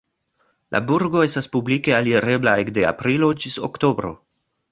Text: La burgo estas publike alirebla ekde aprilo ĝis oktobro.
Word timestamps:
La 0.75 0.79
burgo 0.91 1.19
estas 1.25 1.49
publike 1.57 1.93
alirebla 1.99 2.55
ekde 2.63 2.87
aprilo 2.95 3.31
ĝis 3.45 3.59
oktobro. 3.71 4.11